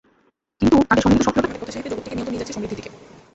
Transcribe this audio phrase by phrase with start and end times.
[0.59, 2.89] কিন্তু তাঁদের সম্মিলিত সক্রিয়তা আমাদের কথাসাহিত্যের জগৎটিকে নিয়ত নিয়ে যাচ্ছে সমৃদ্ধির দিকে।